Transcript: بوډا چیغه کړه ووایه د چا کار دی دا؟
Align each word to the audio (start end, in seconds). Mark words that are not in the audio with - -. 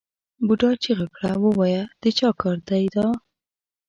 بوډا 0.45 0.71
چیغه 0.83 1.07
کړه 1.15 1.31
ووایه 1.43 1.83
د 2.01 2.03
چا 2.17 2.29
کار 2.41 2.57
دی 2.69 2.85
دا؟ 2.93 3.05